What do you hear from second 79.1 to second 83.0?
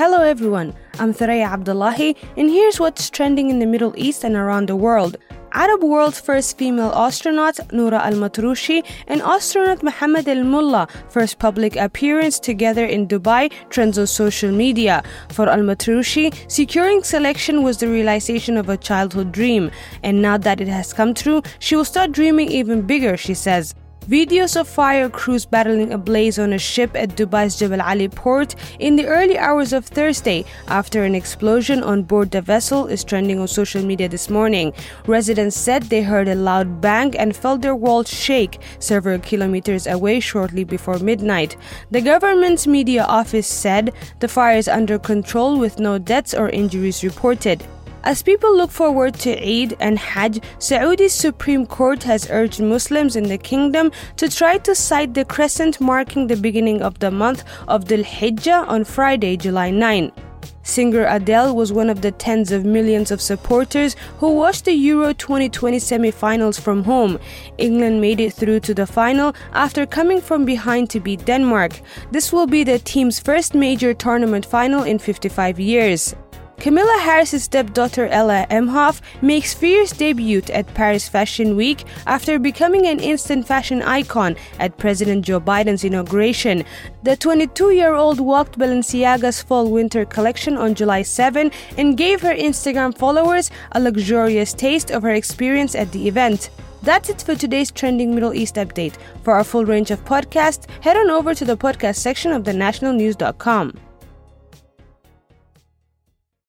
makes fierce debut at Paris Fashion Week after becoming an